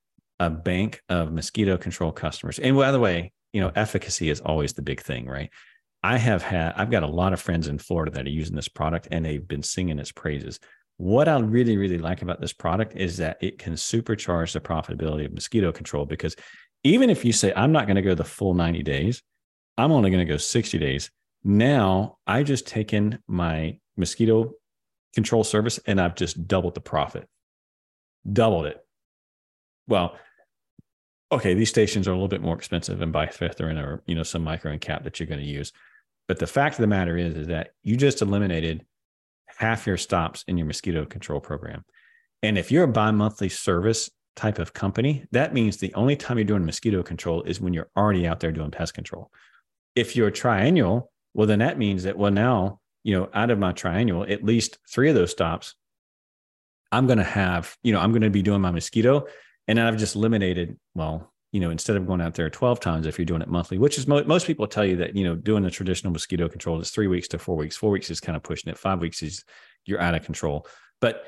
[0.40, 4.72] a bank of mosquito control customers, and by the way, you know, efficacy is always
[4.72, 5.50] the big thing, right?
[6.04, 8.68] I have had, I've got a lot of friends in Florida that are using this
[8.68, 10.60] product and they've been singing its praises.
[10.98, 15.24] What I really, really like about this product is that it can supercharge the profitability
[15.24, 16.36] of mosquito control because
[16.82, 19.22] even if you say, I'm not going to go the full 90 days,
[19.78, 21.10] I'm only going to go 60 days.
[21.42, 24.52] Now I just taken my mosquito
[25.14, 27.26] control service and I've just doubled the profit,
[28.30, 28.78] doubled it.
[29.88, 30.18] Well,
[31.32, 34.44] okay, these stations are a little bit more expensive and bifenthrin or you know some
[34.44, 35.72] microencap that you're going to use.
[36.28, 38.84] But the fact of the matter is, is that you just eliminated
[39.46, 41.84] half your stops in your mosquito control program.
[42.42, 46.44] And if you're a bi-monthly service type of company, that means the only time you're
[46.44, 49.30] doing mosquito control is when you're already out there doing pest control.
[49.94, 53.72] If you're triennial, well, then that means that, well, now you know, out of my
[53.72, 55.74] triennial, at least three of those stops,
[56.90, 59.26] I'm going to have, you know, I'm going to be doing my mosquito.
[59.68, 63.16] And I've just eliminated, well, you know, instead of going out there 12 times, if
[63.16, 65.62] you're doing it monthly, which is mo- most people tell you that, you know, doing
[65.62, 67.76] the traditional mosquito control is three weeks to four weeks.
[67.76, 68.76] Four weeks is kind of pushing it.
[68.76, 69.44] Five weeks is
[69.86, 70.66] you're out of control.
[71.00, 71.26] But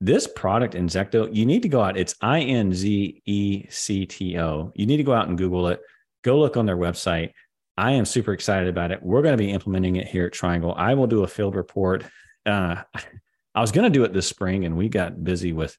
[0.00, 1.98] this product, Inzecto, you need to go out.
[1.98, 4.72] It's I N Z E C T O.
[4.74, 5.80] You need to go out and Google it.
[6.24, 7.32] Go look on their website.
[7.76, 9.02] I am super excited about it.
[9.02, 10.72] We're going to be implementing it here at Triangle.
[10.74, 12.04] I will do a field report.
[12.46, 12.76] Uh,
[13.54, 15.76] I was going to do it this spring, and we got busy with.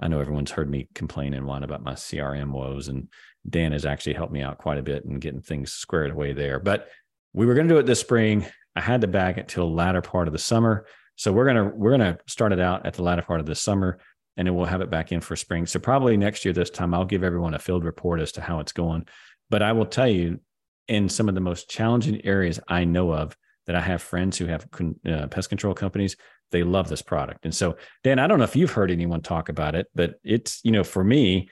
[0.00, 3.08] I know everyone's heard me complain and whine about my CRM woes, and
[3.48, 6.58] Dan has actually helped me out quite a bit in getting things squared away there.
[6.58, 6.88] But
[7.32, 8.46] we were going to do it this spring.
[8.74, 10.86] I had to back it till the latter part of the summer.
[11.16, 13.98] So we're gonna we're gonna start it out at the latter part of the summer,
[14.36, 15.66] and then we'll have it back in for spring.
[15.66, 18.60] So probably next year this time I'll give everyone a field report as to how
[18.60, 19.06] it's going.
[19.50, 20.40] But I will tell you,
[20.88, 23.36] in some of the most challenging areas I know of
[23.66, 24.66] that I have friends who have
[25.06, 26.16] uh, pest control companies,
[26.52, 27.44] they love this product.
[27.44, 30.60] And so, Dan, I don't know if you've heard anyone talk about it, but it's,
[30.62, 31.48] you know, for me,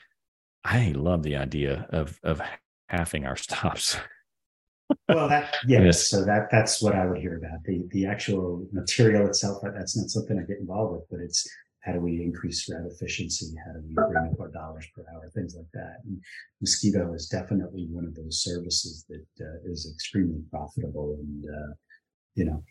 [0.64, 2.40] I love the idea of, of
[2.88, 3.96] halving our stops.
[5.08, 6.08] well, that, yeah, yes.
[6.08, 9.62] so that, that's what I would hear about the, the actual material itself.
[9.62, 11.48] That's not something I get involved with, but it's,
[11.80, 13.54] how do we increase route efficiency?
[13.64, 15.30] How do we bring up our dollars per hour?
[15.34, 15.96] Things like that.
[16.04, 16.20] And
[16.60, 21.16] Mosquito is definitely one of those services that uh, is extremely profitable.
[21.18, 21.72] And, uh,
[22.34, 22.62] you know,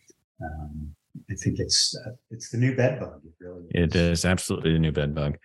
[0.43, 0.93] um,
[1.29, 3.21] I think it's uh, it's the new bed bug.
[3.25, 3.95] It really is.
[3.95, 5.37] It is absolutely the new bed bug.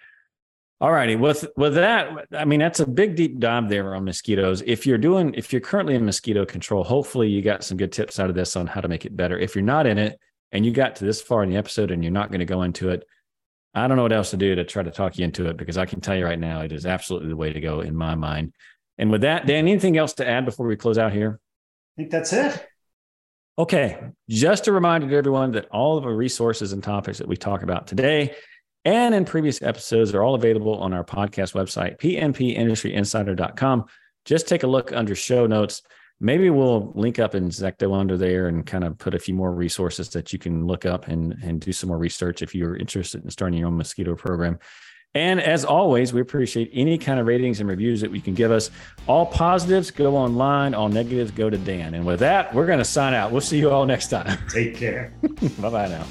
[0.80, 1.16] All righty.
[1.16, 4.62] With with that, I mean that's a big deep dive there on mosquitoes.
[4.66, 8.18] If you're doing, if you're currently in mosquito control, hopefully you got some good tips
[8.18, 9.38] out of this on how to make it better.
[9.38, 10.18] If you're not in it
[10.52, 12.62] and you got to this far in the episode and you're not going to go
[12.62, 13.04] into it,
[13.74, 15.78] I don't know what else to do to try to talk you into it because
[15.78, 18.14] I can tell you right now, it is absolutely the way to go in my
[18.14, 18.52] mind.
[18.98, 21.40] And with that, Dan, anything else to add before we close out here?
[21.96, 22.66] I think that's it.
[23.58, 23.98] Okay.
[24.28, 27.62] Just a reminder to everyone that all of the resources and topics that we talk
[27.62, 28.34] about today
[28.84, 33.84] and in previous episodes are all available on our podcast website, pmpindustryinsider.com.
[34.24, 35.82] Just take a look under show notes
[36.20, 40.08] maybe we'll link up Inzecto under there and kind of put a few more resources
[40.10, 43.30] that you can look up and, and do some more research if you're interested in
[43.30, 44.58] starting your own mosquito program.
[45.14, 48.50] And as always, we appreciate any kind of ratings and reviews that we can give
[48.50, 48.70] us.
[49.06, 51.94] All positives go online, all negatives go to Dan.
[51.94, 53.30] And with that, we're going to sign out.
[53.30, 54.38] We'll see you all next time.
[54.48, 55.12] Take care.
[55.60, 56.04] bye bye now.